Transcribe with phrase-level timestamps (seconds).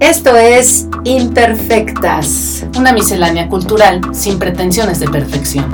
[0.00, 5.64] Esto es Imperfectas, una miscelánea cultural sin pretensiones de perfección.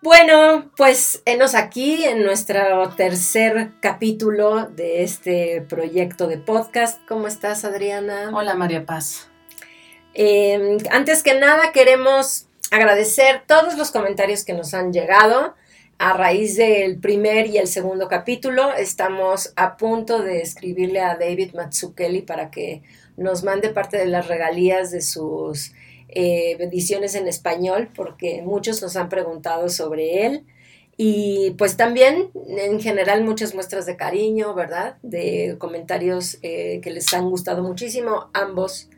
[0.00, 7.00] Bueno, pues enos aquí en nuestro tercer capítulo de este proyecto de podcast.
[7.06, 8.30] ¿Cómo estás, Adriana?
[8.32, 9.28] Hola, María Paz.
[10.14, 15.54] Eh, antes que nada, queremos agradecer todos los comentarios que nos han llegado
[15.98, 18.72] a raíz del primer y el segundo capítulo.
[18.74, 22.82] Estamos a punto de escribirle a David Matsukeli para que
[23.16, 25.72] nos mande parte de las regalías de sus
[26.08, 30.46] eh, ediciones en español, porque muchos nos han preguntado sobre él.
[30.96, 34.96] Y pues también, en general, muchas muestras de cariño, ¿verdad?
[35.02, 38.88] De comentarios eh, que les han gustado muchísimo, ambos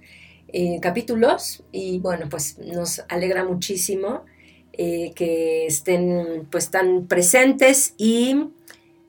[0.52, 4.24] eh, capítulos y bueno, pues nos alegra muchísimo
[4.72, 8.50] eh, que estén pues tan presentes y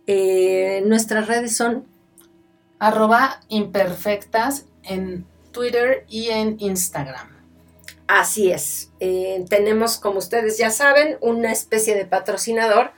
[0.08, 1.86] eh, nuestras redes son
[2.80, 7.30] arroba imperfectas en Twitter y en Instagram.
[8.08, 8.92] Así es.
[9.50, 12.92] tenemos, como ustedes ya saben, una especie de patrocinador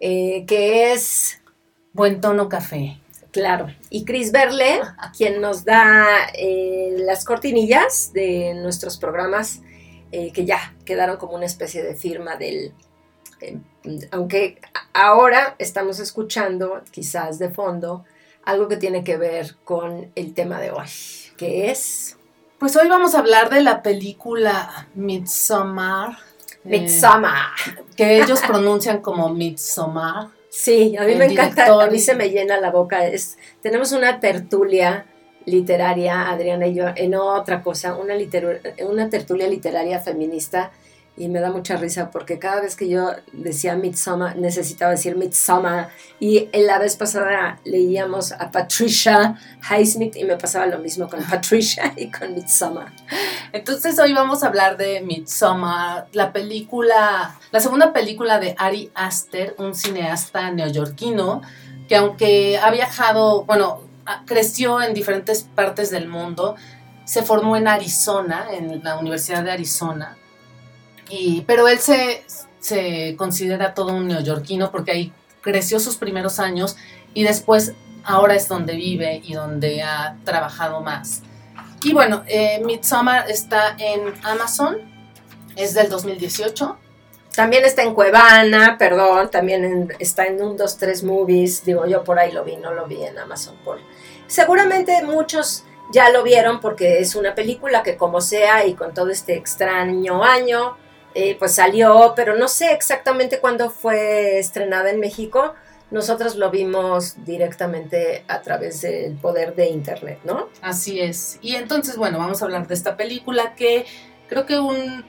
[0.00, 1.38] que es...
[1.94, 2.96] Buen Tono Café.
[3.32, 3.74] Claro.
[3.88, 4.82] Y Chris Berle,
[5.16, 9.62] quien nos da eh, las cortinillas de nuestros programas,
[10.12, 12.74] eh, que ya quedaron como una especie de firma del...
[13.40, 13.58] Eh,
[14.10, 14.60] aunque
[14.92, 18.04] ahora estamos escuchando, quizás de fondo,
[18.44, 20.88] algo que tiene que ver con el tema de hoy,
[21.38, 22.18] que es...
[22.58, 26.18] Pues hoy vamos a hablar de la película Midsommar.
[26.64, 27.50] Midsommar.
[27.96, 32.60] que ellos pronuncian como Midsommar Sí, a mí me encanta, a mí se me llena
[32.60, 33.06] la boca.
[33.06, 35.06] Es, tenemos una tertulia
[35.46, 38.14] literaria, Adriana y yo, en otra cosa, una,
[38.86, 40.70] una tertulia literaria feminista
[41.16, 45.88] y me da mucha risa porque cada vez que yo decía Midsummer necesitaba decir Midsummer
[46.18, 49.38] y la vez pasada leíamos a Patricia
[49.70, 52.86] Highsmith y me pasaba lo mismo con Patricia y con Midsummer.
[53.52, 59.54] Entonces hoy vamos a hablar de Midsummer, la película, la segunda película de Ari Aster,
[59.58, 61.42] un cineasta neoyorquino
[61.88, 63.82] que aunque ha viajado, bueno,
[64.24, 66.56] creció en diferentes partes del mundo,
[67.04, 70.16] se formó en Arizona, en la Universidad de Arizona
[71.46, 72.24] pero él se,
[72.60, 76.76] se considera todo un neoyorquino porque ahí creció sus primeros años
[77.14, 77.74] y después
[78.04, 81.22] ahora es donde vive y donde ha trabajado más.
[81.82, 84.78] Y bueno, eh, Midsommar está en Amazon,
[85.56, 86.78] es del 2018.
[87.34, 92.18] También está en Cuevana, perdón, también está en un 2, 3 movies, digo yo por
[92.18, 93.56] ahí lo vi, no lo vi en Amazon.
[93.64, 93.78] Por...
[94.26, 99.10] Seguramente muchos ya lo vieron porque es una película que como sea y con todo
[99.10, 100.76] este extraño año,
[101.14, 105.54] eh, pues salió, pero no sé exactamente cuándo fue estrenada en México.
[105.90, 110.48] Nosotros lo vimos directamente a través del poder de Internet, ¿no?
[110.62, 111.38] Así es.
[111.42, 113.84] Y entonces, bueno, vamos a hablar de esta película que
[114.28, 115.04] creo que un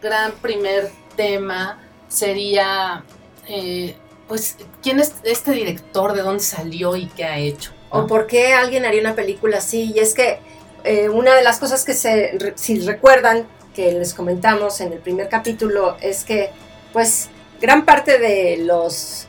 [0.00, 3.04] gran primer tema sería,
[3.48, 3.96] eh,
[4.28, 6.12] pues, ¿quién es este director?
[6.12, 7.72] ¿De dónde salió y qué ha hecho?
[7.90, 9.92] ¿O por qué alguien haría una película así?
[9.92, 10.38] Y es que
[10.84, 15.28] eh, una de las cosas que se, si recuerdan, que les comentamos en el primer
[15.28, 16.50] capítulo es que,
[16.92, 17.28] pues,
[17.60, 19.28] gran parte de las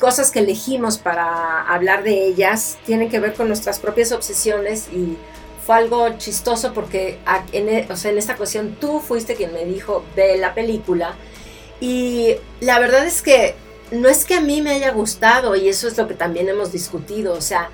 [0.00, 5.16] cosas que elegimos para hablar de ellas tienen que ver con nuestras propias obsesiones y
[5.64, 7.20] fue algo chistoso porque
[7.52, 11.14] en, e, en esta cuestión tú fuiste quien me dijo ve la película
[11.78, 13.54] y la verdad es que
[13.92, 16.72] no es que a mí me haya gustado y eso es lo que también hemos
[16.72, 17.70] discutido, o sea,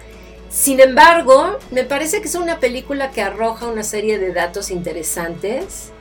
[0.51, 5.93] sin embargo, me parece que es una película que arroja una serie de datos interesantes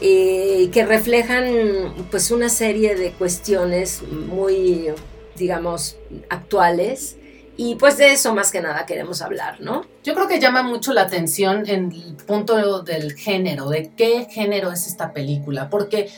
[0.00, 4.88] eh, que reflejan pues una serie de cuestiones muy,
[5.36, 5.96] digamos,
[6.28, 7.16] actuales.
[7.56, 9.86] Y pues de eso más que nada queremos hablar, ¿no?
[10.04, 14.72] Yo creo que llama mucho la atención en el punto del género, de qué género
[14.72, 16.10] es esta película, porque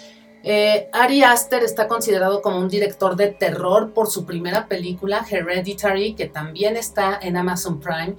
[0.50, 6.14] eh, Ari Aster está considerado como un director de terror por su primera película, Hereditary,
[6.14, 8.14] que también está en Amazon Prime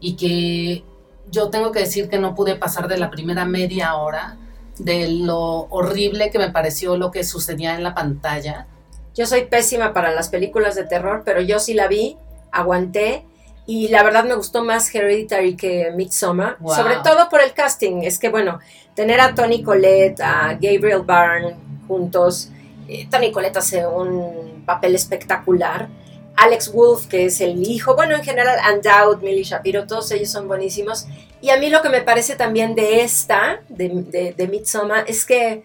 [0.00, 0.82] y que
[1.30, 4.38] yo tengo que decir que no pude pasar de la primera media hora
[4.78, 8.66] de lo horrible que me pareció lo que sucedía en la pantalla.
[9.14, 12.16] Yo soy pésima para las películas de terror, pero yo sí la vi,
[12.50, 13.26] aguanté
[13.66, 18.04] y la verdad me gustó más Hereditary que Midsommar, sobre todo por el casting.
[18.04, 18.60] Es que bueno,
[18.94, 22.50] tener a Tony Collette, a Gabriel Byrne juntos,
[22.88, 25.88] eh, Tony Collette hace un papel espectacular.
[26.36, 30.48] Alex Wolf, que es el hijo, bueno, en general, Undoubted, Millie Shapiro, todos ellos son
[30.48, 31.06] buenísimos.
[31.40, 35.62] Y a mí lo que me parece también de esta, de, de, Midsommar, es que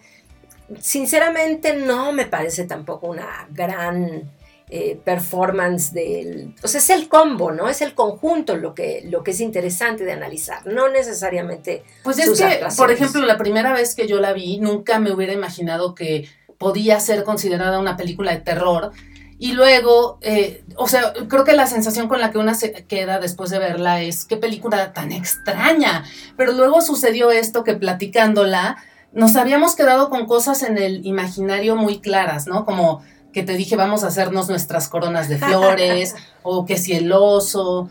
[0.79, 4.29] sinceramente no me parece tampoco una gran
[4.71, 6.53] eh, performance del...
[6.61, 7.67] O sea, es el combo, ¿no?
[7.69, 11.83] Es el conjunto lo que, lo que es interesante de analizar, no necesariamente...
[12.03, 15.33] Pues es que, por ejemplo, la primera vez que yo la vi, nunca me hubiera
[15.33, 16.29] imaginado que
[16.59, 18.91] podía ser considerada una película de terror.
[19.39, 23.19] Y luego, eh, o sea, creo que la sensación con la que una se queda
[23.19, 26.03] después de verla es qué película tan extraña.
[26.37, 28.77] Pero luego sucedió esto que platicándola,
[29.13, 32.65] nos habíamos quedado con cosas en el imaginario muy claras, ¿no?
[32.65, 33.01] Como
[33.33, 37.89] que te dije vamos a hacernos nuestras coronas de flores o que si el oso.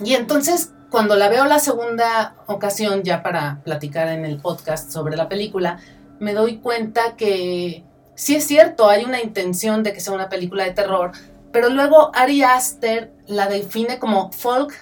[0.00, 5.16] Y entonces cuando la veo la segunda ocasión ya para platicar en el podcast sobre
[5.16, 5.78] la película,
[6.20, 7.84] me doy cuenta que
[8.14, 11.12] sí es cierto, hay una intención de que sea una película de terror,
[11.52, 14.72] pero luego Ari Aster la define como folk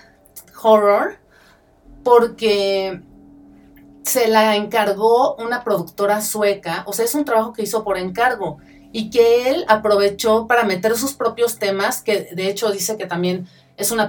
[0.62, 1.18] horror
[2.02, 3.00] porque
[4.02, 8.58] se la encargó una productora sueca, o sea, es un trabajo que hizo por encargo
[8.94, 13.48] y que él aprovechó para meter sus propios temas, que de hecho dice que también
[13.76, 14.08] es una,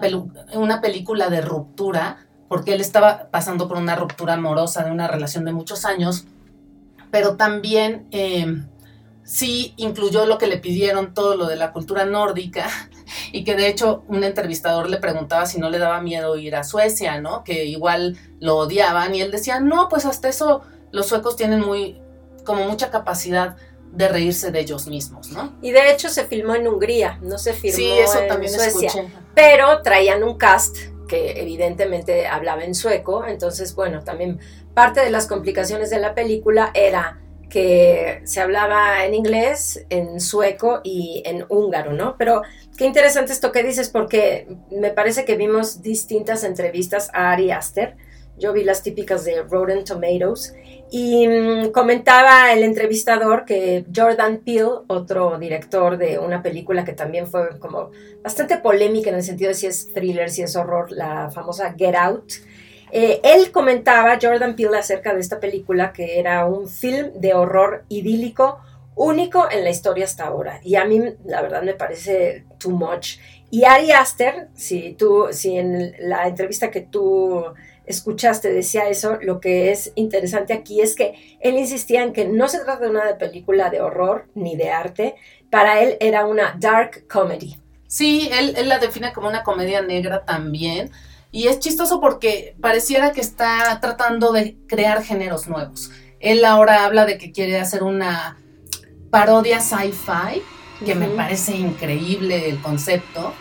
[0.54, 5.44] una película de ruptura, porque él estaba pasando por una ruptura amorosa de una relación
[5.44, 6.26] de muchos años,
[7.10, 8.68] pero también em,
[9.24, 12.68] sí incluyó lo que le pidieron, todo lo de la cultura nórdica,
[13.32, 16.64] y que de hecho un entrevistador le preguntaba si no le daba miedo ir a
[16.64, 17.44] Suecia, ¿no?
[17.44, 20.62] Que igual lo odiaban, y él decía, no, pues hasta eso
[20.92, 22.00] los suecos tienen muy,
[22.44, 23.58] como mucha capacidad
[23.96, 25.56] de reírse de ellos mismos, ¿no?
[25.62, 28.88] Y de hecho se filmó en Hungría, no se filmó sí, eso en también Suecia.
[28.88, 29.08] Escuché.
[29.34, 30.78] Pero traían un cast
[31.08, 34.40] que evidentemente hablaba en sueco, entonces bueno, también
[34.74, 40.82] parte de las complicaciones de la película era que se hablaba en inglés, en sueco
[40.84, 42.18] y en húngaro, ¿no?
[42.18, 42.42] Pero
[42.78, 47.96] qué interesante esto que dices porque me parece que vimos distintas entrevistas a Ari Aster.
[48.38, 50.56] Yo vi las típicas de Rotten Tomatoes
[50.92, 57.28] y mm, comentaba el entrevistador que Jordan Peele, otro director de una película que también
[57.28, 57.92] fue como
[58.24, 61.96] bastante polémica en el sentido de si es thriller, si es horror, la famosa Get
[61.96, 62.34] Out,
[62.92, 67.84] eh, él comentaba, Jordan Peele, acerca de esta película que era un film de horror
[67.90, 68.60] idílico
[68.96, 70.62] único en la historia hasta ahora.
[70.64, 73.18] Y a mí, la verdad, me parece too much.
[73.52, 77.44] Y Ari Aster, si, tú, si en la entrevista que tú
[77.88, 82.48] escuchaste decía eso, lo que es interesante aquí es que él insistía en que no
[82.48, 85.16] se trata de una película de horror ni de arte,
[85.50, 87.58] para él era una dark comedy.
[87.88, 90.92] Sí, él, él la define como una comedia negra también.
[91.32, 95.92] Y es chistoso porque pareciera que está tratando de crear géneros nuevos.
[96.20, 98.38] Él ahora habla de que quiere hacer una
[99.10, 100.42] parodia sci-fi,
[100.86, 103.34] que me parece increíble el concepto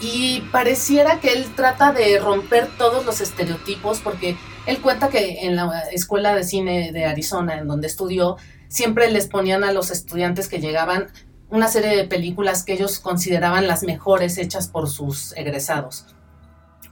[0.00, 4.36] y pareciera que él trata de romper todos los estereotipos porque
[4.66, 8.36] él cuenta que en la escuela de cine de Arizona, en donde estudió,
[8.68, 11.08] siempre les ponían a los estudiantes que llegaban
[11.50, 16.06] una serie de películas que ellos consideraban las mejores hechas por sus egresados.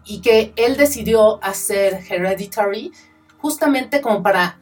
[0.04, 2.92] Y que él decidió hacer Hereditary
[3.38, 4.58] justamente como para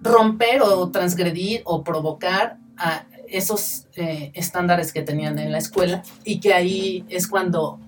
[0.00, 6.40] romper o transgredir o provocar a esos eh, estándares que tenían en la escuela y
[6.40, 7.80] que ahí es cuando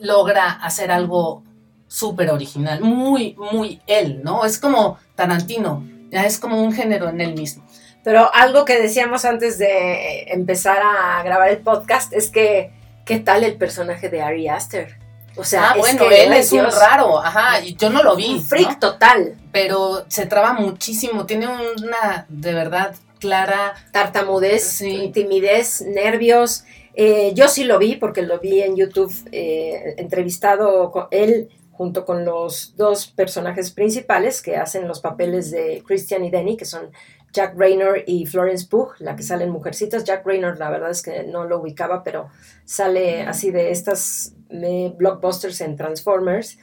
[0.00, 1.42] logra hacer algo
[1.86, 4.44] súper original, muy, muy él, ¿no?
[4.44, 7.64] Es como Tarantino, ya es como un género en él mismo.
[8.04, 12.72] Pero algo que decíamos antes de empezar a grabar el podcast es que,
[13.04, 14.98] ¿qué tal el personaje de Ari Aster?
[15.36, 18.34] O sea, ah, bueno, él es un raro, ajá, y yo no lo vi.
[18.34, 19.36] Un freak total.
[19.52, 24.82] Pero se traba muchísimo, tiene una, de verdad, clara tartamudez,
[25.12, 26.64] timidez, nervios.
[26.94, 32.04] Eh, yo sí lo vi porque lo vi en YouTube eh, entrevistado con él junto
[32.04, 36.90] con los dos personajes principales que hacen los papeles de Christian y Denny, que son
[37.32, 40.02] Jack Raynor y Florence Pugh, la que sale en Mujercitas.
[40.02, 42.30] Jack Raynor, la verdad es que no lo ubicaba, pero
[42.64, 46.58] sale así de estas eh, blockbusters en Transformers.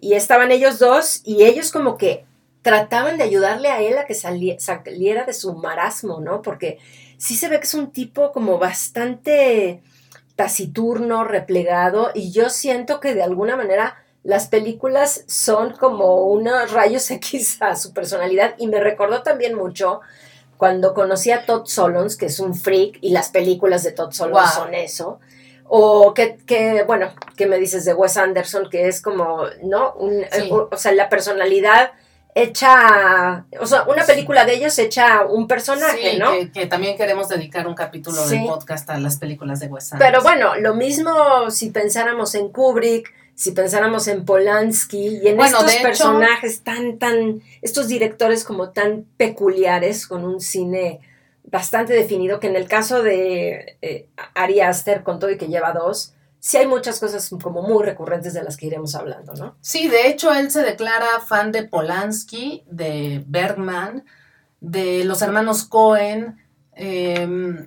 [0.00, 2.24] Y estaban ellos dos y ellos como que
[2.62, 6.42] trataban de ayudarle a él a que saliera de su marasmo, ¿no?
[6.42, 6.78] Porque
[7.16, 9.82] sí se ve que es un tipo como bastante
[10.36, 17.10] taciturno, replegado, y yo siento que de alguna manera las películas son como unos rayos
[17.10, 20.00] X a su personalidad y me recordó también mucho
[20.56, 24.52] cuando conocí a Todd Solons, que es un freak, y las películas de Todd Solons
[24.52, 25.18] son eso.
[25.66, 28.68] O que, que, bueno, ¿qué me dices de Wes Anderson?
[28.68, 29.94] Que es como, ¿no?
[29.96, 31.92] o sea, la personalidad
[32.34, 36.32] hecha, o sea, una película de ellos hecha un personaje, ¿no?
[36.32, 39.98] Que, que, también queremos dedicar un capítulo del podcast a las películas de Wes Anderson.
[39.98, 45.74] Pero bueno, lo mismo si pensáramos en Kubrick, si pensáramos en Polanski y en estos
[45.76, 51.00] personajes tan, tan, estos directores como tan peculiares, con un cine
[51.44, 55.72] bastante definido, que en el caso de eh, Ari Aster, con todo y que lleva
[55.72, 59.56] dos, sí hay muchas cosas como muy recurrentes de las que iremos hablando, ¿no?
[59.60, 64.04] Sí, de hecho él se declara fan de Polanski, de Bergman,
[64.60, 66.38] de los hermanos Cohen,
[66.72, 67.66] em,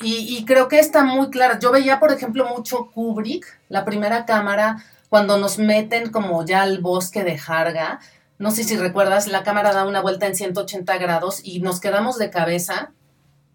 [0.00, 1.58] y, y, creo que está muy clara.
[1.58, 6.78] Yo veía, por ejemplo, mucho Kubrick, la primera cámara, cuando nos meten como ya al
[6.78, 7.98] bosque de Jarga.
[8.38, 12.18] No sé si recuerdas, la cámara da una vuelta en 180 grados y nos quedamos
[12.18, 12.92] de cabeza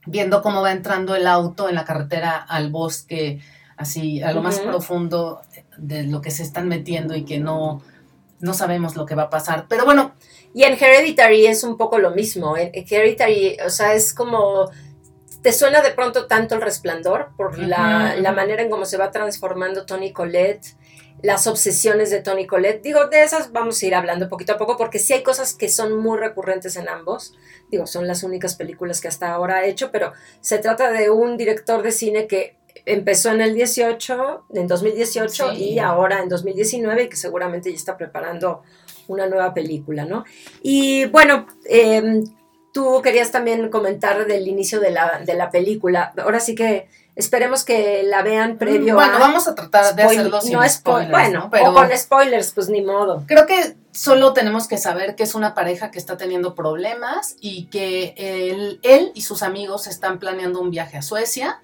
[0.06, 3.40] viendo cómo va entrando el auto en la carretera al bosque,
[3.84, 5.42] así a lo más profundo
[5.78, 7.82] de lo que se están metiendo y que no,
[8.40, 9.66] no sabemos lo que va a pasar.
[9.70, 10.14] Pero bueno.
[10.56, 12.56] Y en Hereditary es un poco lo mismo.
[12.58, 14.70] En Hereditary, o sea, es como
[15.44, 19.12] te suena de pronto tanto el resplandor por la, la, manera en cómo se va
[19.12, 20.78] transformando Tony Colette,
[21.22, 22.82] las obsesiones de Tony Colette.
[22.82, 25.68] Digo, de esas vamos a ir hablando poquito a poco porque sí hay cosas que
[25.68, 27.34] son muy recurrentes en ambos.
[27.70, 31.36] Digo, son las únicas películas que hasta ahora ha hecho, pero se trata de un
[31.36, 37.10] director de cine que empezó en el 18, en 2018 y ahora en 2019 y
[37.10, 38.64] que seguramente ya está preparando
[39.08, 40.24] una nueva película, ¿no?
[40.62, 42.24] Y bueno, em,
[42.74, 46.14] tú querías también comentar del inicio de la, de la película.
[46.18, 50.54] Ahora sí que Esperemos que la vean previo bueno, vamos a tratar de hacerlo sin
[50.54, 53.24] no spoilers, bueno, Pero o con spoilers, pues ni modo.
[53.28, 57.66] Creo que solo tenemos que saber que es una pareja que está teniendo problemas y
[57.66, 61.62] que él, él y sus amigos están planeando un viaje a Suecia,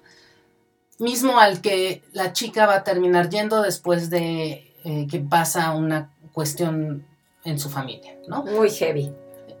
[1.00, 6.10] mismo al que la chica va a terminar yendo después de eh, que pasa una
[6.32, 7.04] cuestión
[7.44, 8.44] en su familia, ¿no?
[8.44, 9.12] Muy heavy.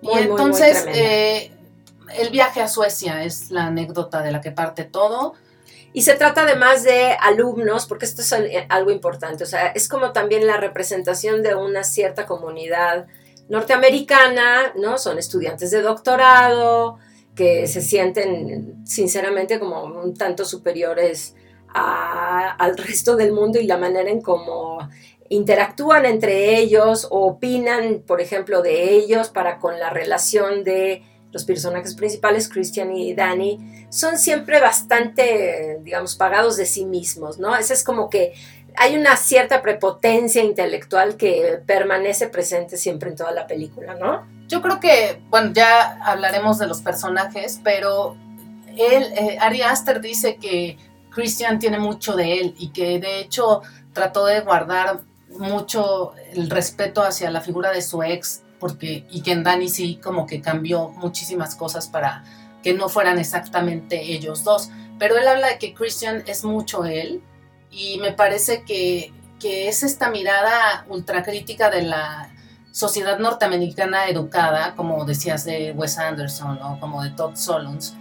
[0.02, 1.50] y entonces, eh,
[2.18, 5.34] el viaje a Suecia es la anécdota de la que parte todo
[5.92, 8.32] y se trata además de alumnos, porque esto es
[8.68, 13.06] algo importante, o sea, es como también la representación de una cierta comunidad
[13.48, 14.98] norteamericana, ¿no?
[14.98, 16.98] Son estudiantes de doctorado
[17.40, 21.34] que se sienten sinceramente como un tanto superiores
[21.72, 24.86] al resto del mundo y la manera en cómo
[25.30, 31.46] interactúan entre ellos o opinan, por ejemplo, de ellos para con la relación de los
[31.46, 37.56] personajes principales, Christian y Danny, son siempre bastante, digamos, pagados de sí mismos, ¿no?
[37.56, 38.34] Ese es como que
[38.76, 44.39] hay una cierta prepotencia intelectual que permanece presente siempre en toda la película, ¿no?
[44.50, 48.16] Yo creo que, bueno, ya hablaremos de los personajes, pero
[48.66, 50.76] él, eh, Ari Aster dice que
[51.10, 55.02] Christian tiene mucho de él y que de hecho trató de guardar
[55.38, 60.00] mucho el respeto hacia la figura de su ex porque, y que en Dani sí
[60.02, 62.24] como que cambió muchísimas cosas para
[62.64, 64.70] que no fueran exactamente ellos dos.
[64.98, 67.22] Pero él habla de que Christian es mucho él
[67.70, 72.34] y me parece que, que es esta mirada ultracrítica de la
[72.72, 77.92] sociedad norteamericana educada, como decías de Wes Anderson o como de Todd Solondz,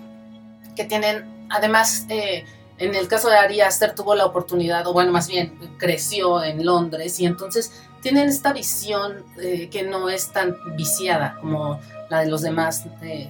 [0.76, 2.46] que tienen, además, eh,
[2.78, 6.66] en el caso de Ari Aster tuvo la oportunidad, o bueno, más bien creció en
[6.66, 7.72] Londres y entonces
[8.02, 13.30] tienen esta visión eh, que no es tan viciada como la de los demás eh,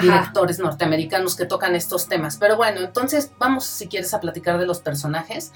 [0.00, 2.36] directores norteamericanos que tocan estos temas.
[2.36, 5.52] Pero bueno, entonces vamos, si quieres, a platicar de los personajes.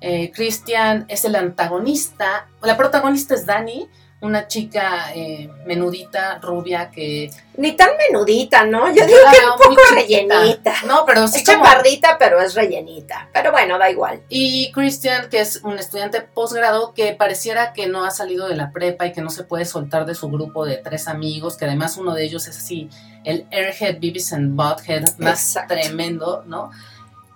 [0.00, 3.88] Eh, Christian es el antagonista, la protagonista es Dani,
[4.22, 7.28] una chica eh, menudita, rubia, que...
[7.56, 8.86] Ni tan menudita, ¿no?
[8.94, 10.74] Yo digo que un poco rellenita.
[10.86, 13.28] No, pero sí Es chaparrita, pero es rellenita.
[13.32, 14.22] Pero bueno, da igual.
[14.28, 18.70] Y Christian, que es un estudiante posgrado que pareciera que no ha salido de la
[18.70, 21.96] prepa y que no se puede soltar de su grupo de tres amigos, que además
[21.96, 22.88] uno de ellos es así,
[23.24, 26.70] el Airhead, Beavis and Butthead más tremendo, ¿no?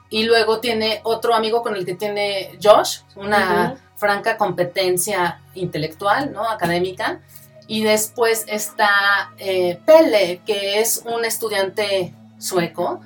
[0.09, 6.49] Y luego tiene otro amigo con el que tiene Josh, una franca competencia intelectual, ¿no?
[6.49, 7.21] Académica.
[7.67, 13.01] Y después está eh, Pele, que es un estudiante sueco,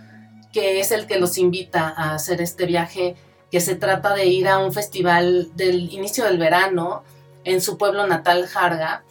[0.52, 3.16] que es el que los invita a hacer este viaje,
[3.50, 7.04] que se trata de ir a un festival del inicio del verano
[7.44, 9.02] en su pueblo natal, Jarga,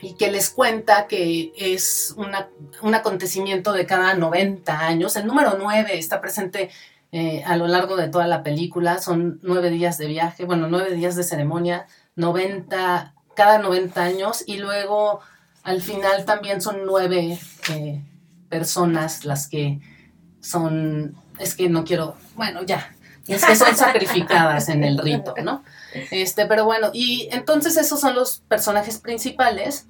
[0.00, 5.16] y que les cuenta que es un acontecimiento de cada 90 años.
[5.16, 6.70] El número 9 está presente
[7.12, 8.98] eh, a lo largo de toda la película.
[8.98, 14.56] Son nueve días de viaje, bueno, nueve días de ceremonia, 90, cada 90 años y
[14.56, 15.20] luego
[15.62, 17.38] al final también son nueve
[17.70, 18.02] eh,
[18.48, 19.80] personas las que
[20.40, 22.94] son, es que no quiero, bueno, ya,
[23.28, 25.62] es que son sacrificadas en el rito, ¿no?
[26.10, 29.86] Este, pero bueno, y entonces esos son los personajes principales.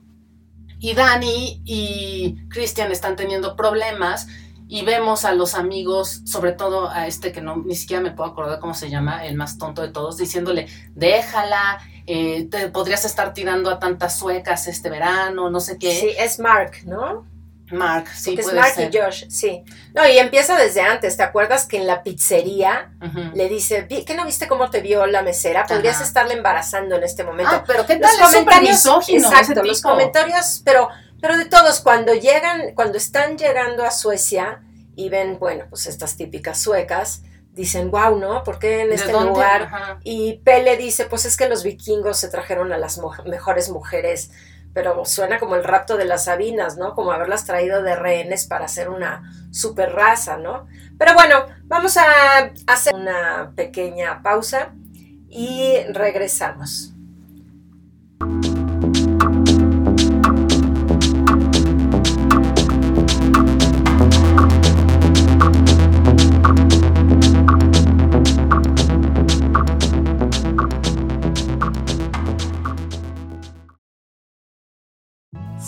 [0.78, 4.26] Y Dani y Christian están teniendo problemas
[4.74, 8.30] y vemos a los amigos, sobre todo a este que no ni siquiera me puedo
[8.30, 13.34] acordar cómo se llama, el más tonto de todos, diciéndole, déjala, eh, te podrías estar
[13.34, 15.94] tirando a tantas suecas este verano, no sé qué.
[15.94, 17.26] Sí, es Mark, ¿no?
[17.70, 18.94] Mark, sí, Porque es puede Mark ser.
[18.94, 19.62] y Josh, sí.
[19.94, 21.16] No, y empieza desde antes.
[21.18, 22.92] ¿Te acuerdas que en la pizzería
[23.34, 25.66] le dice, "Vi- ¿qué no viste cómo te vio la mesera?
[25.66, 26.04] Podrías Ajá.
[26.04, 27.52] estarle embarazando en este momento.
[27.54, 30.88] Ah, pero qué los tal, es súper misógino exacto, los comentarios, pero,
[31.22, 34.60] pero de todos, cuando llegan, cuando están llegando a Suecia
[34.94, 38.44] y ven, bueno, pues estas típicas suecas, dicen, wow, ¿no?
[38.44, 39.62] ¿Por qué en ¿De este lugar?
[39.62, 39.98] Ajá.
[40.04, 44.30] Y Pele dice, pues es que los vikingos se trajeron a las mo- mejores mujeres,
[44.74, 46.94] pero suena como el rapto de las Sabinas, ¿no?
[46.94, 50.66] Como haberlas traído de rehenes para hacer una super raza, ¿no?
[50.98, 52.04] Pero bueno, vamos a
[52.66, 54.72] hacer una pequeña pausa
[55.28, 56.92] y regresamos.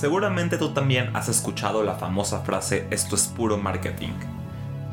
[0.05, 4.13] Seguramente tú también has escuchado la famosa frase esto es puro marketing.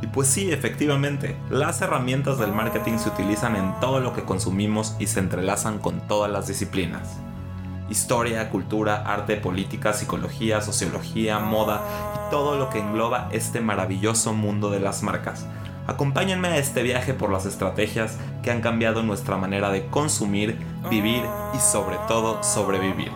[0.01, 4.95] Y pues sí, efectivamente, las herramientas del marketing se utilizan en todo lo que consumimos
[4.99, 7.17] y se entrelazan con todas las disciplinas.
[7.89, 11.81] Historia, cultura, arte, política, psicología, sociología, moda
[12.15, 15.45] y todo lo que engloba este maravilloso mundo de las marcas.
[15.87, 20.57] Acompáñenme a este viaje por las estrategias que han cambiado nuestra manera de consumir,
[20.89, 23.11] vivir y sobre todo sobrevivir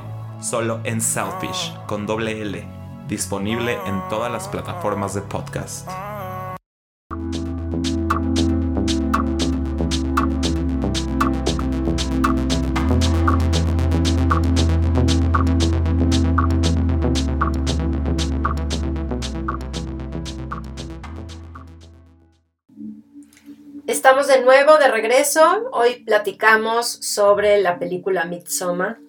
[0.45, 2.63] solo en Selfish con doble L,
[3.07, 5.89] disponible en todas las plataformas de podcast.
[23.87, 25.69] Estamos de nuevo de regreso.
[25.71, 28.99] Hoy platicamos sobre la película Midsommar,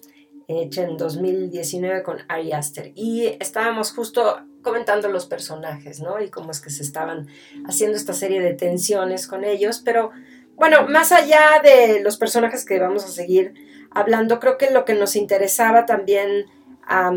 [0.47, 2.91] hecha en 2019 con Ari Aster.
[2.95, 6.21] Y estábamos justo comentando los personajes, ¿no?
[6.21, 7.27] Y cómo es que se estaban
[7.65, 9.81] haciendo esta serie de tensiones con ellos.
[9.83, 10.11] Pero
[10.55, 13.53] bueno, más allá de los personajes que vamos a seguir
[13.91, 16.45] hablando, creo que lo que nos interesaba también
[16.83, 17.11] a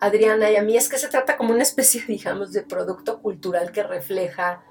[0.00, 3.72] Adriana y a mí es que se trata como una especie, digamos, de producto cultural
[3.72, 4.62] que refleja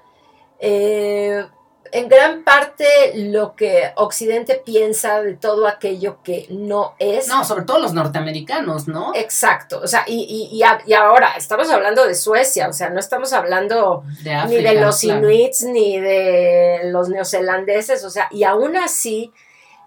[0.60, 1.46] eh,
[1.92, 7.28] en gran parte lo que Occidente piensa de todo aquello que no es.
[7.28, 9.12] No, sobre todo los norteamericanos, ¿no?
[9.16, 12.90] Exacto, o sea, y, y, y, a- y ahora estamos hablando de Suecia, o sea,
[12.90, 15.20] no estamos hablando De ni de los claro.
[15.30, 19.32] inuits ni de los neozelandeses, o sea, y aún así,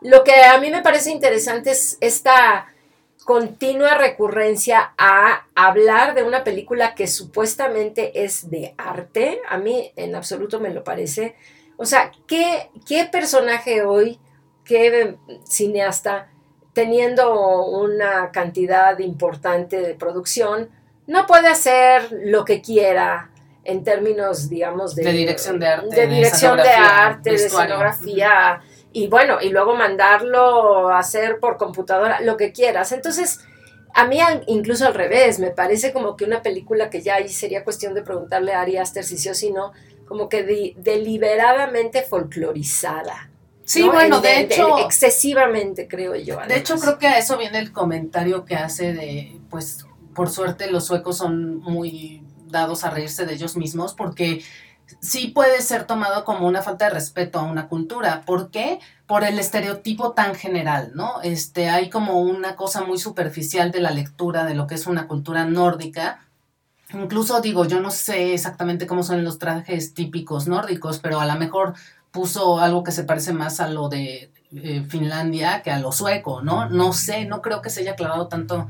[0.00, 2.66] lo que a mí me parece interesante es esta
[3.24, 10.16] continua recurrencia a hablar de una película que supuestamente es de arte, a mí en
[10.16, 11.36] absoluto me lo parece.
[11.82, 14.20] O sea, ¿qué, qué personaje hoy,
[14.64, 16.28] qué cineasta,
[16.72, 20.70] teniendo una cantidad importante de producción,
[21.08, 23.32] no puede hacer lo que quiera
[23.64, 29.08] en términos, digamos, de, De dirección de arte, de dirección de arte, de escenografía, y
[29.08, 32.92] bueno, y luego mandarlo a hacer por computadora, lo que quieras.
[32.92, 33.40] Entonces,
[33.92, 37.64] a mí incluso al revés, me parece como que una película que ya ahí sería
[37.64, 39.72] cuestión de preguntarle a Ari Aster si sí o si no,
[40.06, 43.28] como que di- deliberadamente folclorizada.
[43.64, 43.92] Sí, ¿no?
[43.92, 46.38] bueno, En- de hecho, en- excesivamente, creo yo.
[46.46, 50.70] de hecho creo que a eso viene el comentario que hace de, pues, por suerte
[50.70, 54.42] los suecos son muy dados a reírse de ellos mismos porque
[55.00, 58.22] sí puede ser tomado como una falta de respeto a una cultura.
[58.26, 58.78] ¿Por qué?
[59.06, 61.22] Por el estereotipo tan general, ¿no?
[61.22, 65.06] Este, hay como una cosa muy superficial de la lectura de lo que es una
[65.08, 66.26] cultura nórdica.
[66.94, 71.34] Incluso digo, yo no sé exactamente cómo son los trajes típicos nórdicos, pero a lo
[71.36, 71.74] mejor
[72.10, 76.42] puso algo que se parece más a lo de eh, Finlandia que a lo sueco,
[76.42, 76.68] ¿no?
[76.68, 78.68] No sé, no creo que se haya aclarado tanto.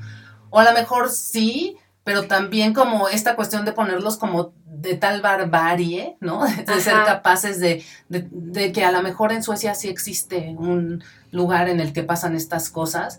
[0.51, 5.21] O a lo mejor sí, pero también como esta cuestión de ponerlos como de tal
[5.21, 6.45] barbarie, ¿no?
[6.47, 11.03] De ser capaces de, de, de que a lo mejor en Suecia sí existe un
[11.31, 13.19] lugar en el que pasan estas cosas.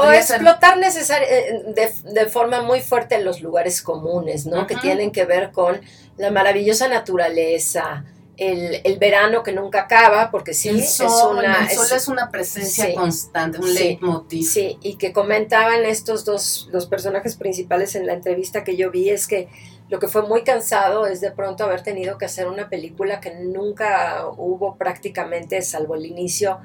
[0.00, 4.66] O explotar necesari- eh, de, de forma muy fuerte los lugares comunes, ¿no?
[4.66, 5.80] Que tienen que ver con
[6.16, 8.04] la maravillosa naturaleza,
[8.36, 11.68] el, el verano que nunca acaba, porque sí, el es sol, una...
[11.70, 14.44] el sol es- es una presencia sí, constante, un sí, leitmotiv.
[14.50, 19.10] Sí, y que comentaban estos dos, los personajes principales en la entrevista que yo vi,
[19.10, 19.48] es que
[19.90, 23.34] lo que fue muy cansado es de pronto haber tenido que hacer una película que
[23.34, 26.58] nunca hubo prácticamente, salvo el inicio,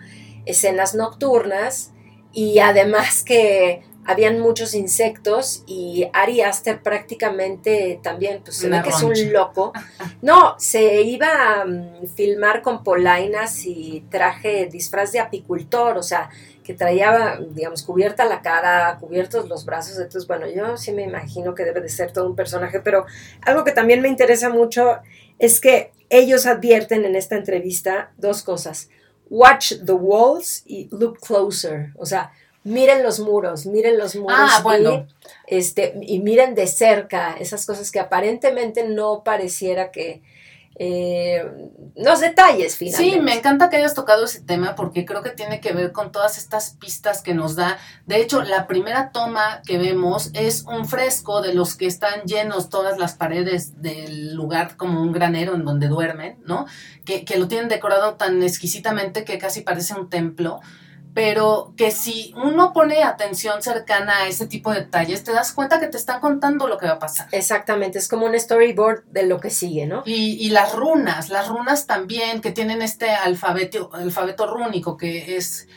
[0.46, 1.92] escenas nocturnas,
[2.38, 8.90] y además que habían muchos insectos y Ari Aster prácticamente también, pues se ve que
[8.90, 9.74] es un loco.
[10.22, 16.30] No, se iba a mm, filmar con polainas y traje disfraz de apicultor, o sea,
[16.64, 19.98] que traía, digamos, cubierta la cara, cubiertos los brazos.
[19.98, 23.08] Entonces, bueno, yo sí me imagino que debe de ser todo un personaje, pero
[23.42, 25.00] algo que también me interesa mucho
[25.40, 28.90] es que ellos advierten en esta entrevista dos cosas.
[29.30, 31.92] Watch the walls y look closer.
[31.98, 32.32] O sea,
[32.64, 34.38] miren los muros, miren los muros.
[34.38, 35.08] Ah, y, bueno.
[35.48, 40.22] este, y miren de cerca esas cosas que aparentemente no pareciera que...
[40.80, 41.44] eh,
[41.96, 43.18] los detalles, finalmente.
[43.18, 46.12] Sí, me encanta que hayas tocado ese tema porque creo que tiene que ver con
[46.12, 47.80] todas estas pistas que nos da.
[48.06, 52.70] De hecho, la primera toma que vemos es un fresco de los que están llenos
[52.70, 56.68] todas las paredes del lugar como un granero en donde duermen, ¿no?
[57.06, 60.60] Que, que lo tienen decorado tan exquisitamente que casi parece un templo.
[61.18, 65.80] Pero que si uno pone atención cercana a ese tipo de detalles, te das cuenta
[65.80, 67.28] que te están contando lo que va a pasar.
[67.32, 70.04] Exactamente, es como un storyboard de lo que sigue, ¿no?
[70.06, 75.68] Y, y las runas, las runas también que tienen este alfabeto, alfabeto rúnico que es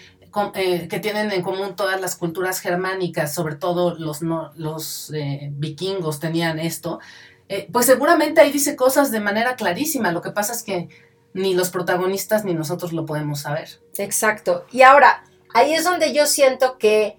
[0.55, 5.49] eh, que tienen en común todas las culturas germánicas, sobre todo los, no- los eh,
[5.55, 7.01] vikingos tenían esto,
[7.49, 10.13] eh, pues seguramente ahí dice cosas de manera clarísima.
[10.13, 10.89] Lo que pasa es que
[11.33, 13.81] ni los protagonistas ni nosotros lo podemos saber.
[13.99, 14.67] Exacto.
[14.71, 17.17] Y ahora, ahí es donde yo siento que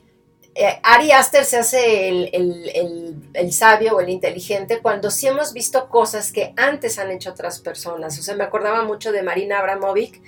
[0.53, 5.27] eh, Ari Aster se hace el, el- el- el sabio o el inteligente cuando sí
[5.27, 8.19] hemos visto cosas que antes han hecho otras personas.
[8.19, 10.21] O sea, me acordaba mucho de Marina Abramovic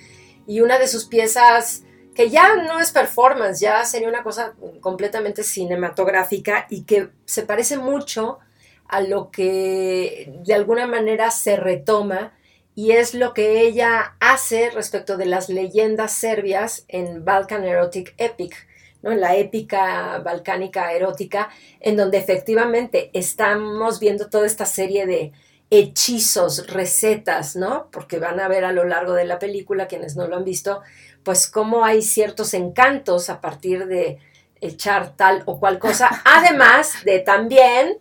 [0.46, 1.82] y una de sus piezas
[2.14, 7.76] que ya no es performance, ya sería una cosa completamente cinematográfica y que se parece
[7.76, 8.38] mucho
[8.86, 12.32] a lo que de alguna manera se retoma
[12.74, 18.66] y es lo que ella hace respecto de las leyendas serbias en Balkan Erotic Epic,
[19.02, 19.12] ¿no?
[19.12, 25.32] en la épica balcánica erótica, en donde efectivamente estamos viendo toda esta serie de
[25.70, 27.88] hechizos, recetas, ¿no?
[27.90, 30.82] Porque van a ver a lo largo de la película, quienes no lo han visto,
[31.22, 34.18] pues cómo hay ciertos encantos a partir de
[34.60, 37.98] echar tal o cual cosa, además de también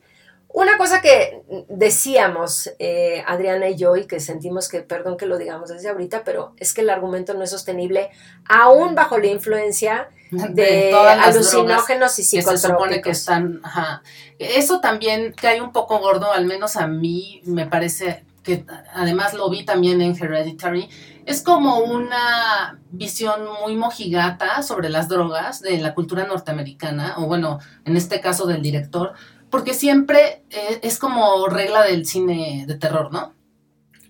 [0.54, 5.40] una cosa que decíamos eh, Adriana y yo y que sentimos que, perdón que lo
[5.40, 8.12] digamos desde ahorita, pero es que el argumento no es sostenible
[8.48, 13.18] aún bajo la influencia de, todas las drogas alucinógenos y que se supone que psicotrópicos.
[13.18, 14.04] están, ajá.
[14.38, 19.50] Eso también cae un poco gordo, al menos a mí me parece que además lo
[19.50, 20.90] vi también en Hereditary,
[21.26, 27.60] es como una visión muy mojigata sobre las drogas de la cultura norteamericana, o bueno,
[27.86, 29.14] en este caso del director,
[29.54, 33.36] porque siempre eh, es como regla del cine de terror, ¿no?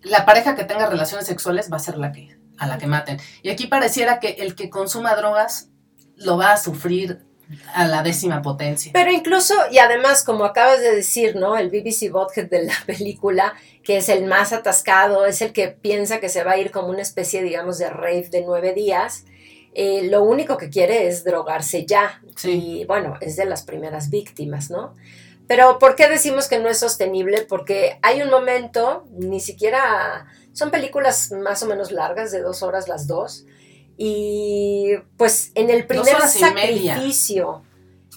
[0.01, 3.19] La pareja que tenga relaciones sexuales va a ser la que, a la que maten.
[3.41, 5.67] Y aquí pareciera que el que consuma drogas
[6.15, 7.25] lo va a sufrir
[7.75, 8.93] a la décima potencia.
[8.93, 11.57] Pero incluso, y además, como acabas de decir, ¿no?
[11.57, 13.53] El BBC Bothead de la película,
[13.83, 16.87] que es el más atascado, es el que piensa que se va a ir como
[16.87, 19.25] una especie, digamos, de rave de nueve días.
[19.73, 22.21] eh, lo único que quiere es drogarse ya.
[22.37, 22.79] Sí.
[22.79, 24.95] Y bueno, es de las primeras víctimas, ¿no?
[25.53, 27.45] Pero ¿por qué decimos que no es sostenible?
[27.47, 32.87] Porque hay un momento, ni siquiera, son películas más o menos largas, de dos horas
[32.87, 33.45] las dos,
[33.95, 37.61] y pues en el primer sacrificio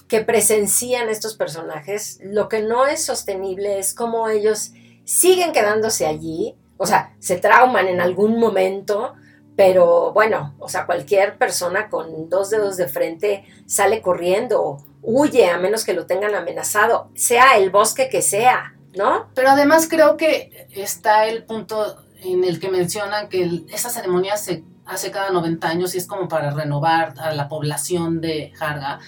[0.07, 4.71] que presencian estos personajes, lo que no es sostenible es cómo ellos
[5.05, 9.13] siguen quedándose allí, o sea, se trauman en algún momento,
[9.55, 15.57] pero bueno, o sea, cualquier persona con dos dedos de frente sale corriendo, huye a
[15.57, 19.29] menos que lo tengan amenazado, sea el bosque que sea, ¿no?
[19.33, 24.63] Pero además creo que está el punto en el que mencionan que esa ceremonia se
[24.85, 28.99] hace cada 90 años y es como para renovar a la población de Harga.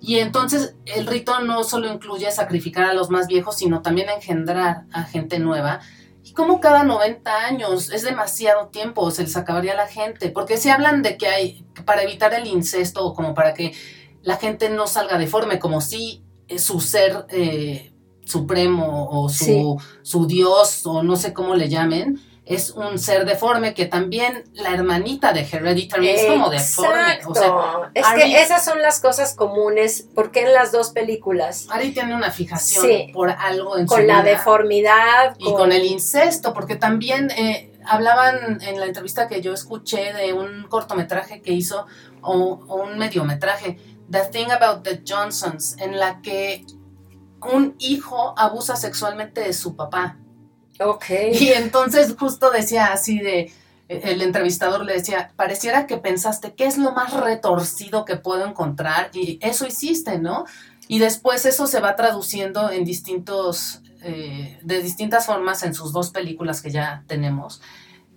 [0.00, 4.84] Y entonces el rito no solo incluye sacrificar a los más viejos, sino también engendrar
[4.92, 5.80] a gente nueva.
[6.22, 10.30] Y como cada 90 años es demasiado tiempo, se les acabaría la gente.
[10.30, 13.74] Porque si hablan de que hay, para evitar el incesto o como para que
[14.26, 16.22] la gente no salga deforme, como si
[16.58, 17.92] su ser eh,
[18.24, 19.64] supremo o su, Sí.
[20.02, 24.70] su dios o no sé cómo le llamen, es un ser deforme que también la
[24.72, 27.00] hermanita de Hereditary es como deforme.
[27.14, 27.30] Exacto.
[27.30, 27.52] O sea,
[27.94, 32.14] es Ari- que esas son las cosas comunes, porque en las dos películas, Ari tiene
[32.14, 33.10] una fijación Sí.
[33.12, 34.30] por algo en su con la vida.
[34.32, 40.12] deformidad, Y con el incesto, porque también eh, hablaban en la entrevista que yo escuché
[40.12, 41.86] de un cortometraje que hizo,
[42.22, 43.78] o, o un mediometraje,
[44.10, 46.64] The Thing About the Johnsons, en la que
[47.40, 50.18] un hijo abusa sexualmente de su papá.
[50.80, 51.04] Ok.
[51.32, 53.52] Y entonces justo decía así de,
[53.88, 59.10] el entrevistador le decía, pareciera que pensaste, ¿qué es lo más retorcido que puedo encontrar?
[59.12, 60.44] Y eso hiciste, ¿no?
[60.88, 66.10] Y después eso se va traduciendo en distintos, eh, de distintas formas en sus dos
[66.10, 67.60] películas que ya tenemos.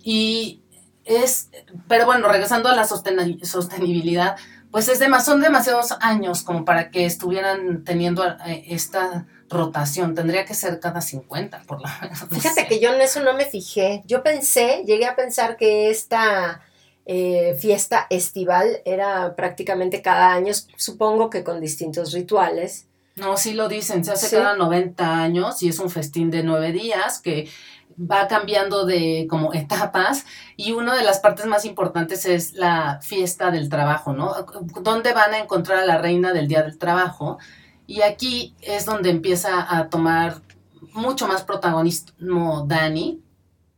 [0.02, 0.62] Y
[1.04, 1.50] es,
[1.88, 4.36] pero bueno, regresando a la sostenibilidad,
[4.70, 10.14] pues es son demasiados años como para que estuvieran teniendo eh, esta rotación.
[10.14, 12.20] Tendría que ser cada 50, por lo menos.
[12.30, 14.02] Fíjate que yo en eso no me fijé.
[14.06, 16.62] Yo pensé, llegué a pensar que esta
[17.06, 22.86] eh, fiesta estival era prácticamente cada año, supongo que con distintos rituales.
[23.16, 26.72] No, sí lo dicen, se hace cada 90 años y es un festín de nueve
[26.72, 27.48] días que
[28.00, 30.24] va cambiando de como etapas
[30.56, 34.34] y una de las partes más importantes es la fiesta del trabajo, ¿no?
[34.82, 37.38] ¿Dónde van a encontrar a la reina del Día del Trabajo?
[37.86, 40.40] Y aquí es donde empieza a tomar
[40.92, 43.20] mucho más protagonismo Dani,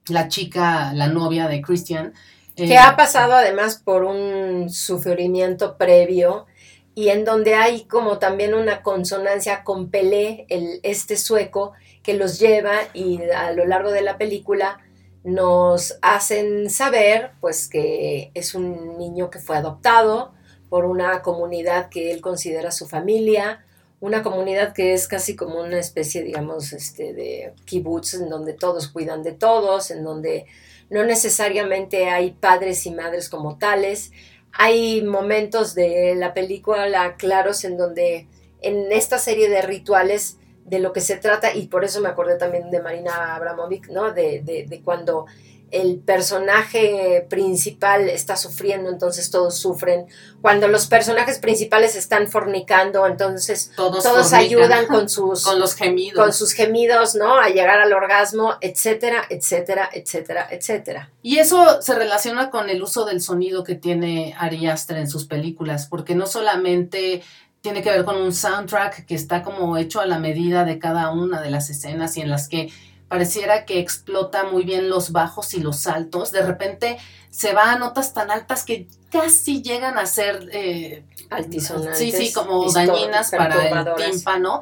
[0.07, 2.13] la chica, la novia de Christian.
[2.55, 6.47] Que ha eh, pasado además por un sufrimiento previo
[6.95, 11.73] y en donde hay como también una consonancia con Pelé, el, este sueco,
[12.03, 14.81] que los lleva y a lo largo de la película
[15.25, 20.33] nos hacen saber pues que es un niño que fue adoptado
[20.69, 23.65] por una comunidad que él considera su familia,
[24.01, 28.89] una comunidad que es casi como una especie, digamos, este, de kibbutz, en donde todos
[28.89, 30.47] cuidan de todos, en donde
[30.91, 34.11] no necesariamente hay padres y madres como tales.
[34.53, 38.27] Hay momentos de la película claros en donde
[38.61, 42.37] en esta serie de rituales de lo que se trata, y por eso me acordé
[42.37, 44.13] también de Marina Abramovic, ¿no?
[44.13, 45.27] De, de, de, cuando
[45.73, 50.07] el personaje principal está sufriendo, entonces todos sufren.
[50.43, 56.23] Cuando los personajes principales están fornicando, entonces todos, ayudan con sus con los gemidos.
[56.23, 57.39] Con sus gemidos, ¿no?
[57.39, 61.11] A llegar al orgasmo, etcétera, etcétera, etcétera, etcétera.
[61.23, 65.25] Y eso se relaciona con el uso del sonido que tiene Ari Aster en sus
[65.25, 67.23] películas, porque no solamente
[67.63, 71.11] tiene que ver con un soundtrack que está como hecho a la medida de cada
[71.11, 72.73] una de las escenas y en las que
[73.07, 76.33] pareciera que explota muy bien los bajos y los altos.
[76.33, 76.99] De repente
[77.31, 81.99] se va a notas tan altas que casi llegan a ser eh, altisonantes.
[81.99, 84.61] Sí, sí, como dañinas para el tímpano.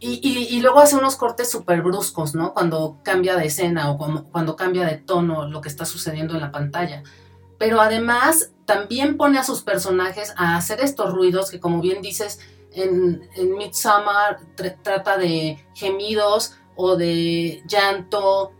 [0.00, 2.52] Y, y, y, luego hace unos cortes súper bruscos, ¿no?
[2.54, 6.40] Cuando cambia de escena o cuando, cuando cambia de tono lo que está sucediendo en
[6.40, 7.04] la pantalla.
[7.62, 12.40] Pero además también pone a sus personajes a hacer estos ruidos que como bien dices,
[12.72, 14.40] en, en Midsommar
[14.82, 18.50] trata de gemidos o de llanto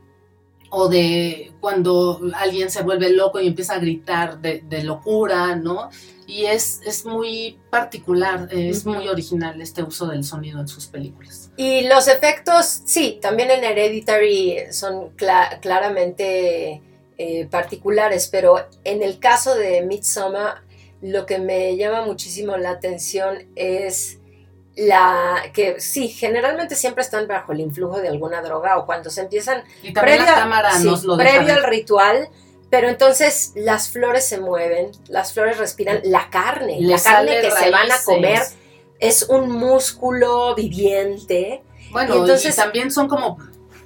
[0.70, 5.90] o de cuando alguien se vuelve loco y empieza a gritar de, locura, ¿no?
[6.28, 11.50] Y es, es muy particular, es muy original este uso del sonido en sus películas.
[11.56, 16.80] Y los efectos, sí, también en Hereditary son claramente
[17.22, 20.62] eh, particulares, pero en el caso de Midsommar,
[21.00, 24.18] lo que me llama muchísimo la atención es
[24.74, 29.20] la que sí, generalmente siempre están bajo el influjo de alguna droga o cuando se
[29.20, 32.28] empiezan y previo, la cámara lo previo al ritual,
[32.70, 37.70] pero entonces las flores se mueven, las flores respiran, la carne, la carne que se
[37.70, 38.42] van a comer
[38.98, 41.62] es un músculo viviente.
[41.92, 43.38] Bueno, y entonces también son como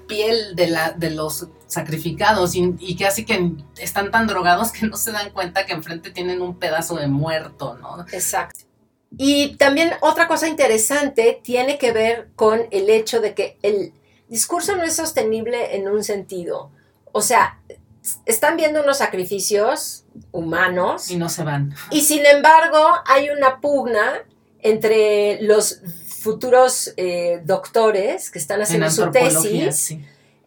[0.06, 4.96] piel de, la, de los sacrificados y, que así que están tan drogados que no
[4.96, 8.04] se dan cuenta que enfrente tienen un pedazo de muerto, ¿no?
[8.12, 8.60] Exacto.
[9.18, 13.92] Y también otra cosa interesante tiene que ver con el hecho de que el
[14.28, 16.70] discurso no es sostenible en un sentido.
[17.12, 17.60] O sea,
[18.26, 21.10] están viendo unos sacrificios humanos.
[21.10, 21.74] Y no se van.
[21.90, 24.22] Y sin embargo, hay una pugna
[24.60, 29.96] entre los futuros eh, doctores que están haciendo su tesis,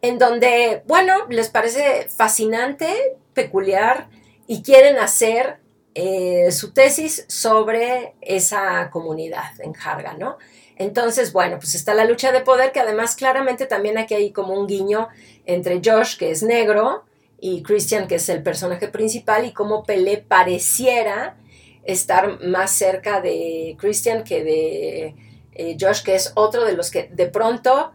[0.02, 4.08] en donde, bueno, les parece fascinante, peculiar,
[4.46, 5.58] y quieren hacer
[5.94, 10.38] eh, su tesis sobre esa comunidad en Jarga, ¿no?
[10.76, 14.54] Entonces, bueno, pues está la lucha de poder, que además claramente también aquí hay como
[14.54, 15.08] un guiño
[15.44, 17.04] entre Josh, que es negro,
[17.38, 21.36] y Christian, que es el personaje principal, y cómo Pelé pareciera
[21.84, 25.14] estar más cerca de Christian que de
[25.52, 27.92] eh, Josh, que es otro de los que de pronto,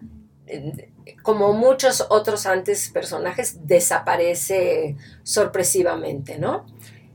[1.21, 6.65] como muchos otros antes personajes, desaparece sorpresivamente, ¿no?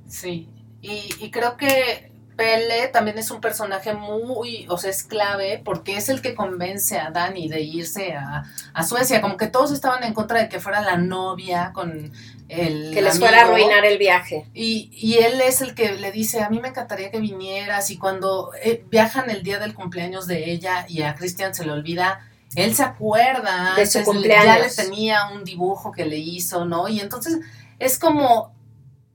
[0.09, 0.49] Sí,
[0.83, 6.09] y, creo que Pele también es un personaje muy, o sea, es clave porque es
[6.09, 8.45] el que convence a Dani de irse a,
[8.83, 12.13] Suecia, como que todos estaban en contra de que fuera la novia con
[12.49, 12.93] el...
[12.95, 14.47] Que les fuera a arruinar el viaje.
[14.55, 17.99] Y, y, él es el que le dice, a mí me encantaría que vinieras y
[17.99, 22.30] cuando eh, viajan el día del cumpleaños de ella y a Cristian se le olvida,
[22.55, 24.45] él se acuerda, de su cumpleaños.
[24.45, 26.89] ya le tenía un dibujo que le hizo, ¿no?
[26.89, 27.39] Y entonces
[27.79, 28.53] es como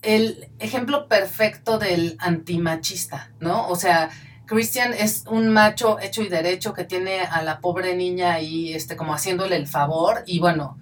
[0.02, 3.68] el ejemplo perfecto del antimachista, ¿no?
[3.68, 4.10] O sea,
[4.46, 8.96] Christian es un macho hecho y derecho que tiene a la pobre niña ahí, este,
[8.96, 10.78] como haciéndole el favor, y bueno,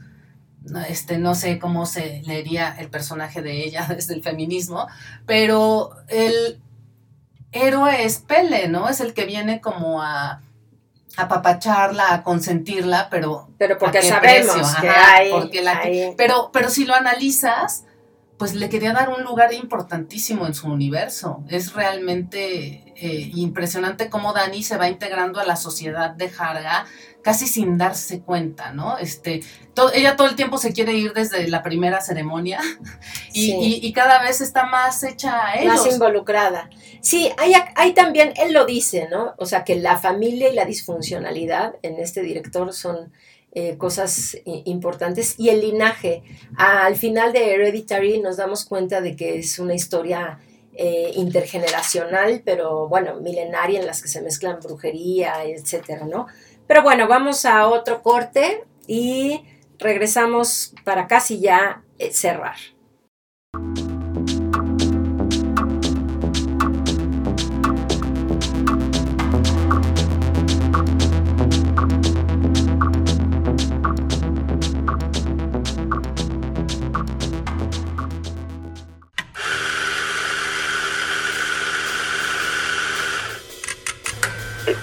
[0.87, 4.87] este, no sé cómo se leería el personaje de ella desde el feminismo,
[5.25, 6.61] pero el
[7.51, 8.89] héroe es Pele, ¿no?
[8.89, 10.41] Es el que viene como a
[11.15, 15.81] apapacharla, a consentirla, pero pero porque sabemos que hay, porque la
[16.17, 17.85] pero pero si lo analizas,
[18.43, 21.45] pues le quería dar un lugar importantísimo en su universo.
[21.47, 26.85] Es realmente eh, impresionante cómo Dani se va integrando a la sociedad de Harga
[27.21, 28.97] casi sin darse cuenta, ¿no?
[28.97, 29.39] Este,
[29.93, 32.59] ella todo el tiempo se quiere ir desde la primera ceremonia
[33.33, 35.75] y, cada vez está más hecha a ellos.
[35.75, 36.69] Más involucrada.
[36.99, 39.35] Sí, hay, hay también, él lo dice, ¿no?
[39.37, 43.13] O sea, que la familia y la disfuncionalidad en este director son
[43.55, 46.23] eh, cosas importantes y el linaje.
[46.57, 50.39] al final de Hereditary nos damos cuenta de que es una historia
[50.75, 56.25] eh, intergeneracional, pero bueno, milenaria en las que se mezclan brujería, etcétera, ¿no?
[56.65, 59.43] Pero bueno, vamos a otro corte y
[59.77, 62.55] regresamos para casi ya eh, cerrar.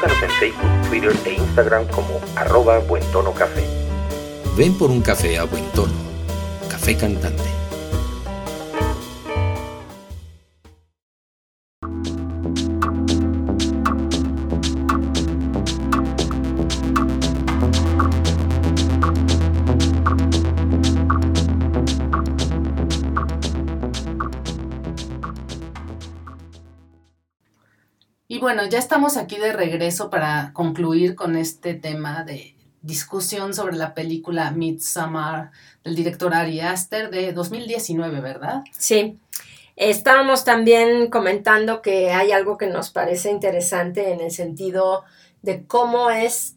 [0.00, 3.64] Búscanos en Facebook, Twitter e Instagram como arroba Buen Tono Café.
[4.56, 5.92] Ven por un café a buen tono.
[6.70, 7.57] Café Cantante.
[28.68, 34.50] Ya estamos aquí de regreso para concluir con este tema de discusión sobre la película
[34.50, 35.50] Midsommar
[35.84, 38.62] del director Ari Aster de 2019, ¿verdad?
[38.72, 39.18] Sí.
[39.76, 45.04] Estábamos también comentando que hay algo que nos parece interesante en el sentido
[45.42, 46.56] de cómo es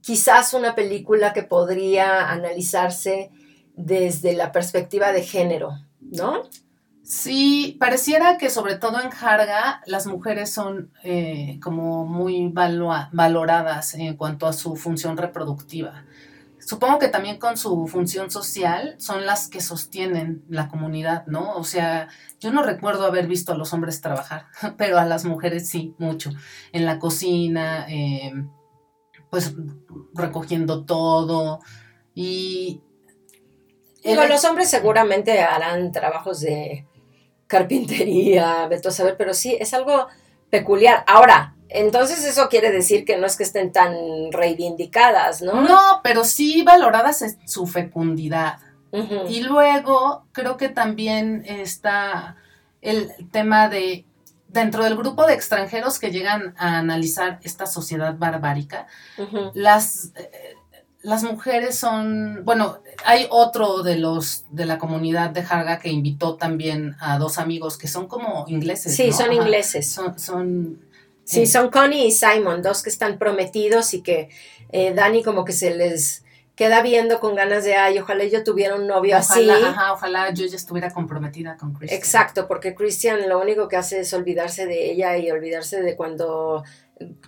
[0.00, 3.30] quizás una película que podría analizarse
[3.76, 6.42] desde la perspectiva de género, ¿no?
[7.08, 14.14] Sí, pareciera que sobre todo en Jarga las mujeres son eh, como muy valoradas en
[14.14, 16.04] cuanto a su función reproductiva.
[16.58, 21.54] Supongo que también con su función social son las que sostienen la comunidad, ¿no?
[21.56, 22.08] O sea,
[22.40, 24.44] yo no recuerdo haber visto a los hombres trabajar,
[24.76, 26.30] pero a las mujeres sí, mucho.
[26.72, 28.34] En la cocina, eh,
[29.30, 29.54] pues
[30.12, 31.60] recogiendo todo.
[32.14, 32.82] Y
[34.04, 36.86] Digo, los hombres seguramente harán trabajos de
[37.48, 40.06] carpintería, veto a saber, pero sí, es algo
[40.50, 41.02] peculiar.
[41.08, 43.92] Ahora, entonces eso quiere decir que no es que estén tan
[44.30, 45.60] reivindicadas, ¿no?
[45.62, 48.58] No, pero sí valoradas en su fecundidad.
[49.28, 52.36] Y luego creo que también está
[52.80, 54.06] el tema de
[54.48, 58.86] dentro del grupo de extranjeros que llegan a analizar esta sociedad barbárica,
[59.52, 60.54] las eh,
[61.02, 66.36] las mujeres son, bueno, hay otro de los de la comunidad de Harga que invitó
[66.36, 68.96] también a dos amigos que son como ingleses.
[68.96, 69.88] Sí, son ingleses.
[69.88, 70.80] Son, son
[71.24, 74.28] sí, eh, son Connie y Simon, dos que están prometidos y que
[74.70, 76.24] eh, Dani como que se les
[76.58, 79.48] queda viendo con ganas de, ay, ojalá yo tuviera un novio así.
[79.48, 81.96] Ajá, ojalá yo ya estuviera comprometida con Christian.
[81.96, 86.64] Exacto, porque Christian lo único que hace es olvidarse de ella y olvidarse de cuando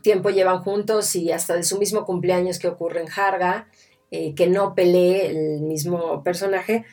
[0.02, 3.68] tiempo llevan juntos y hasta de su mismo cumpleaños que ocurre en Harga,
[4.11, 6.85] eh, que no pelee el mismo personaje.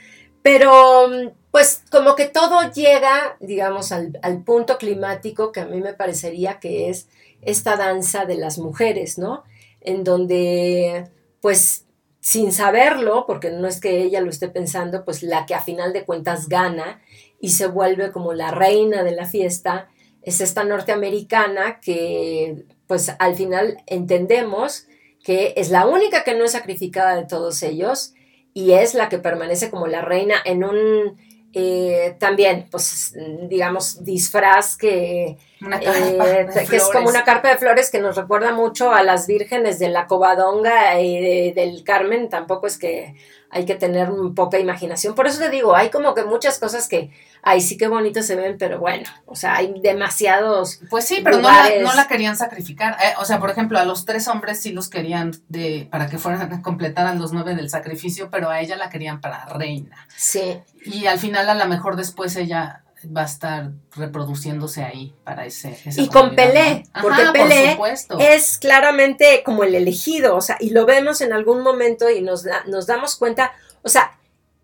[0.42, 1.08] Pero
[1.52, 6.60] pues como que todo llega, digamos, al, al, punto climático que a mí me parecería
[6.60, 7.08] que es
[7.42, 9.44] esta danza de las mujeres, ¿no?
[9.82, 11.10] En donde,
[11.42, 11.86] pues,
[12.19, 15.94] sin saberlo, porque no es que ella lo esté pensando, pues la que a final
[15.94, 17.02] de cuentas gana
[17.40, 19.90] y se vuelve como la reina de la fiesta,
[20.28, 24.88] es esta norteamericana que pues al final entendemos
[25.23, 28.13] que es la única que no es sacrificada de todos ellos
[28.54, 31.17] y es la que permanece como la reina en un
[31.54, 33.15] eh, también, pues
[33.50, 38.52] digamos, disfraz que Una eh, que es como una carpa de flores que nos recuerda
[38.54, 42.30] mucho a las vírgenes de la Covadonga y de- del Carmen.
[42.30, 43.15] Tampoco es que
[43.50, 45.15] hay que tener poca imaginación.
[45.15, 47.10] Por eso te digo, hay como que muchas cosas que,
[47.44, 50.79] ay, sí que bonitas se ven, pero bueno, o sea, hay demasiados.
[50.90, 52.98] Pues sí, pero no la, no la querían sacrificar.
[53.04, 56.17] Eh, o sea, por ejemplo, a los tres hombres sí los querían de, para que
[56.17, 60.08] fueran, completaran los nueve del sacrificio, pero a ella la querían para reina.
[60.15, 62.83] Sí, Y al final, a lo mejor después ella
[63.15, 65.77] va a estar reproduciéndose ahí para ese.
[65.98, 67.02] Y con Pelé, ¿no?
[67.02, 71.31] porque Ajá, Pelé Por es claramente como el elegido, o sea, y lo vemos en
[71.31, 73.52] algún momento y nos, da- nos damos cuenta,
[73.83, 74.17] o sea,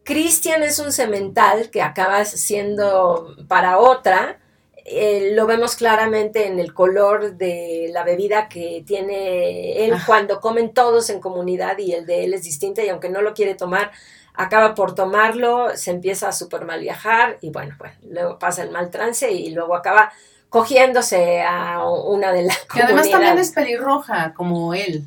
[0.04, 4.40] Cristian es un semental que acaba siendo para otra,
[4.86, 10.06] eh, lo vemos claramente en el color de la bebida que tiene él Ajá.
[10.06, 13.34] cuando comen todos en comunidad y el de él es distinto y aunque no lo
[13.34, 13.92] quiere tomar,
[14.34, 18.72] acaba por tomarlo, se empieza a super mal viajar y bueno, pues luego pasa el
[18.72, 20.12] mal trance y luego acaba
[20.50, 25.04] cogiéndose a una de las Que además también es pelirroja, como él.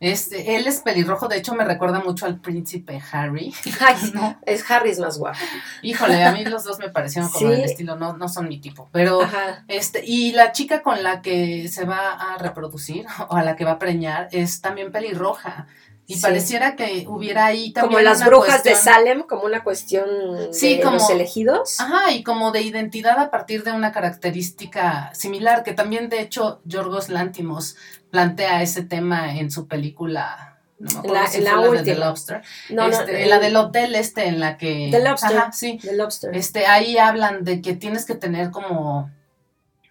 [0.00, 3.54] Este, él es pelirrojo, de hecho me recuerda mucho al príncipe Harry.
[3.80, 4.38] Ay, ¿no?
[4.44, 5.38] es Harry es más guapo.
[5.82, 7.52] Híjole, a mí los dos me parecieron como Sí.
[7.56, 8.88] del estilo, no, no son mi tipo.
[8.92, 9.64] Pero Ajá.
[9.68, 13.64] Este, y la chica con la que se va a reproducir o a la que
[13.64, 15.66] va a preñar es también pelirroja.
[16.06, 16.20] Y Sí.
[16.20, 17.92] pareciera que hubiera ahí también.
[17.94, 20.04] Como las una brujas de cuestión- Salem, como una cuestión
[20.52, 21.80] Sí, de como- los elegidos.
[21.80, 26.60] Ajá, y como de identidad a partir de una característica similar, que también de hecho
[26.64, 27.76] Yorgos Lantimos
[28.10, 30.58] plantea ese tema en su película.
[30.78, 32.06] No me acuerdo La- si en la la de The última.
[32.06, 32.42] Lobster.
[32.70, 34.88] No, no, Este, el- la del hotel este en la que.
[34.90, 35.38] The Lobster.
[35.38, 35.78] Ajá, sí.
[35.80, 36.36] The Lobster.
[36.36, 39.10] Este, ahí hablan de que tienes que tener como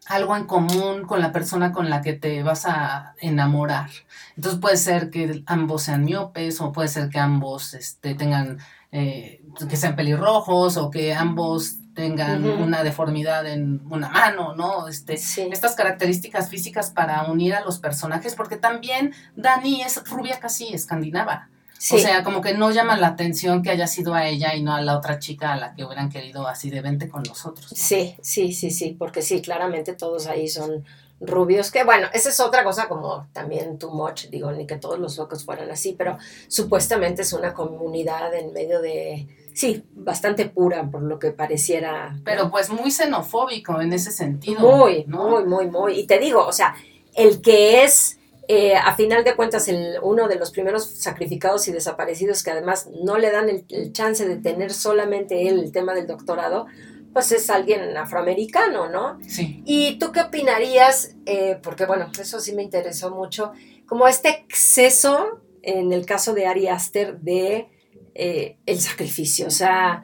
[0.07, 3.89] algo en común con la persona con la que te vas a enamorar.
[4.35, 8.59] Entonces puede ser que ambos sean miopes o puede ser que ambos este, tengan,
[8.91, 14.87] eh, que sean pelirrojos o que ambos tengan una deformidad en una mano, ¿no?
[14.87, 15.47] Este, Sí.
[15.51, 21.49] estas características físicas para unir a los personajes, porque también Dani es rubia casi escandinava.
[21.83, 21.95] Sí.
[21.97, 24.73] O sea, como que no llama la atención que haya sido a ella y no
[24.73, 27.69] a la otra chica a la que hubieran querido así de vente con nosotros.
[27.69, 27.77] ¿no?
[27.77, 30.85] Sí, sí, sí, sí, porque sí, claramente todos ahí son
[31.19, 34.97] rubios, que bueno, esa es otra cosa como también too much, digo, ni que todos
[34.97, 36.17] los locos fueran así, pero
[36.47, 42.17] supuestamente es una comunidad en medio de, sí, bastante pura por lo que pareciera.
[42.23, 44.61] Pero pues muy xenofóbico en ese sentido.
[44.61, 45.27] Muy, ¿no?
[45.27, 45.99] muy, muy, muy.
[45.99, 46.75] Y te digo, o sea,
[47.13, 51.71] el que es, eh, a final de cuentas, el, uno de los primeros sacrificados y
[51.71, 55.93] desaparecidos que además no le dan el, el chance de tener solamente él el tema
[55.93, 56.65] del doctorado,
[57.13, 59.19] pues es alguien afroamericano, ¿no?
[59.27, 59.61] Sí.
[59.65, 61.15] ¿Y tú qué opinarías?
[61.25, 63.53] Eh, porque bueno, eso sí me interesó mucho,
[63.85, 67.69] como este exceso, en el caso de Ari Aster, de
[68.15, 69.47] eh, el sacrificio.
[69.47, 70.03] O sea,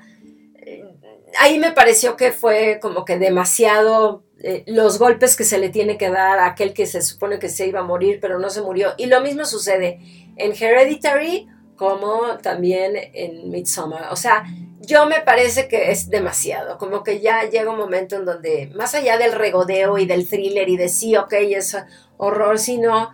[1.39, 5.97] ahí me pareció que fue como que demasiado eh, los golpes que se le tiene
[5.97, 8.61] que dar a aquel que se supone que se iba a morir, pero no se
[8.61, 8.93] murió.
[8.97, 9.99] Y lo mismo sucede
[10.37, 14.11] en Hereditary como también en Midsommar.
[14.11, 14.45] O sea,
[14.81, 18.95] yo me parece que es demasiado, como que ya llega un momento en donde, más
[18.95, 21.77] allá del regodeo y del thriller y de sí, ok, es
[22.17, 23.11] horror, sino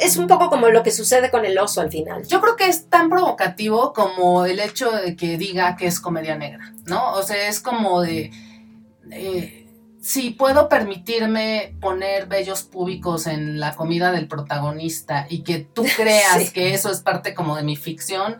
[0.00, 2.26] es un poco como lo que sucede con el oso al final.
[2.26, 6.36] Yo creo que es tan provocativo como el hecho de que diga que es comedia
[6.36, 7.12] negra, ¿no?
[7.14, 8.30] O sea, es como de...
[9.10, 9.65] eh,
[10.06, 16.44] si puedo permitirme poner vellos púbicos en la comida del protagonista y que tú creas
[16.44, 16.52] Sí.
[16.52, 18.36] que eso es parte como de mi ficción,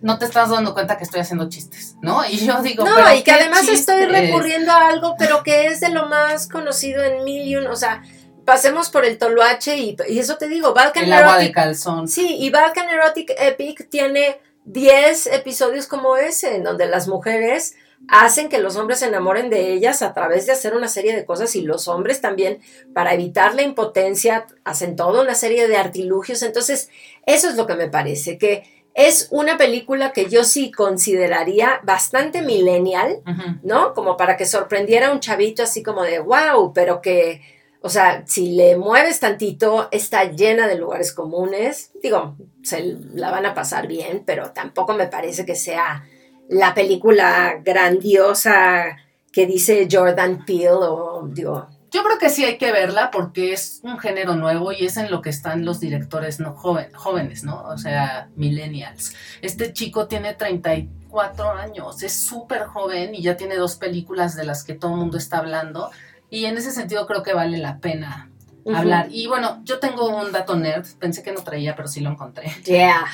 [0.00, 2.24] no te estás dando cuenta que estoy haciendo chistes, ¿no?
[2.26, 5.66] Y yo digo, No, pero y que ¿qué además estoy recurriendo a algo, pero que
[5.66, 8.02] es de lo más conocido en Million, o sea,
[8.46, 12.08] pasemos por el toloache y, y eso te digo, Balkan El agua de calzón.
[12.08, 17.74] Sí, y Balkan Erotic Epic tiene 10 episodios como ese, en donde las mujeres
[18.08, 21.24] hacen que los hombres se enamoren de ellas a través de hacer una serie de
[21.24, 22.60] cosas y los hombres también,
[22.94, 26.42] para evitar la impotencia, hacen toda una serie de artilugios.
[26.42, 26.90] Entonces,
[27.26, 32.42] eso es lo que me parece, que es una película que yo sí consideraría bastante
[32.42, 33.22] millennial.
[33.62, 33.94] ¿no?
[33.94, 37.40] Como para que sorprendiera a un chavito así como de wow, pero que,
[37.80, 41.92] o sea, si le mueves tantito, está llena de lugares comunes.
[42.02, 46.04] Digo, se la van a pasar bien, pero tampoco me parece que sea
[46.48, 48.96] la película grandiosa
[49.32, 53.80] que dice Jordan Peele o digo, Yo creo que sí hay que verla porque es
[53.82, 57.62] un género nuevo y es en lo que están los directores no joven, jóvenes, ¿no?
[57.62, 59.14] O sea, millennials.
[59.40, 64.64] Este chico tiene 34 años, es súper joven y ya tiene dos películas de las
[64.64, 65.90] que todo el mundo está hablando
[66.28, 68.30] y en ese sentido creo que vale la pena
[68.74, 69.08] hablar.
[69.10, 72.50] Y bueno, yo tengo un dato nerd, pensé que no traía, pero sí lo encontré.
[72.64, 73.04] yeah,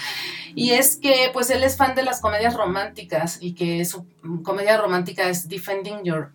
[0.55, 4.07] Y es que pues él es fan de las comedias románticas y que su
[4.43, 6.33] comedia romántica es Defending Your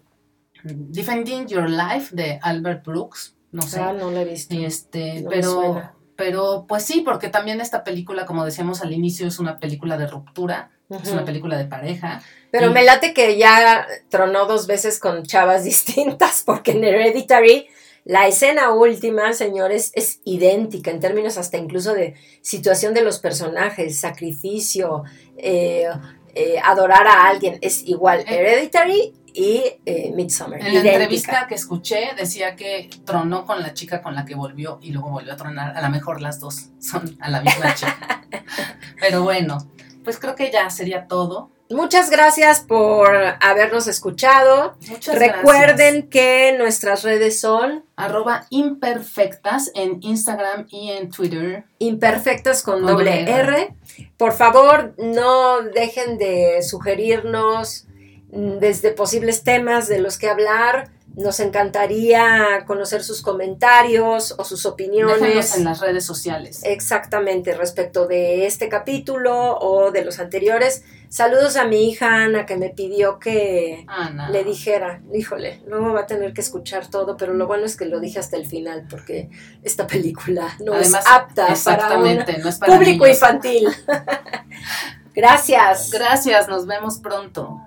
[0.63, 3.79] Defending Your Life de Albert Brooks, no sé.
[3.81, 4.55] Ah, no la he visto.
[4.55, 5.93] Y este, No me pero, suena.
[6.15, 10.07] pero pues sí, porque también esta película, como decíamos al inicio, es una película de
[10.07, 12.21] ruptura, es una película de pareja.
[12.51, 17.67] Pero Y- me late que ya tronó dos veces con chavas distintas, porque en Hereditary
[18.05, 23.99] la escena última, señores, es idéntica en términos hasta incluso de situación de los personajes,
[23.99, 25.03] sacrificio,
[25.37, 25.87] eh,
[26.35, 28.25] eh, adorar a alguien, es igual Eh.
[28.27, 30.59] Hereditary y eh, Midsommar.
[30.59, 30.93] En la idéntica.
[30.93, 35.09] entrevista que escuché decía que tronó con la chica con la que volvió y luego
[35.09, 35.77] volvió a tronar.
[35.77, 38.25] A lo mejor las dos son a la misma chica.
[38.99, 39.57] Pero bueno,
[40.03, 41.51] pues creo que ya sería todo.
[41.73, 43.09] Muchas gracias por
[43.41, 44.77] habernos escuchado.
[44.87, 51.65] Muchas Recuerden que nuestras redes son Arroba imperfectas en Instagram y en Twitter.
[51.79, 53.23] imperfectas con Con doble.
[53.29, 53.75] R.
[54.17, 57.87] Por favor, no dejen de sugerirnos
[58.31, 60.92] mm, desde posibles temas de los que hablar.
[61.15, 65.55] Nos encantaría conocer sus comentarios o sus opiniones.
[65.55, 66.61] en las redes sociales.
[66.63, 70.83] Exactamente, respecto de este capítulo o de los anteriores.
[71.09, 74.31] Saludos a mi hija Ana que me pidió que Ana.
[74.31, 77.85] le dijera, híjole, luego va a tener que escuchar todo, pero lo bueno es que
[77.85, 79.29] lo dije hasta el final porque
[79.61, 83.17] esta película no Además, es apta para un exactamente, no es para público niños.
[83.17, 83.67] infantil.
[85.15, 85.91] Gracias.
[85.91, 87.61] Gracias, nos vemos pronto.